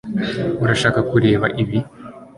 Urashaka 0.63 0.99
kureba 1.09 1.47
ibi 1.63 1.77